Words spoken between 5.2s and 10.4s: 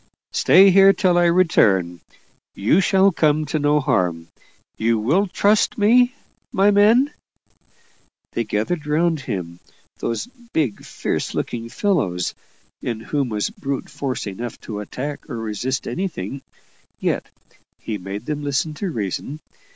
trust me, my men?" They gathered round him those